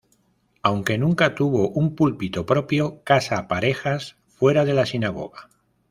[0.63, 5.47] Aunque nunca tuvo un púlpito propio, casa parejas fuera de la sinagoga.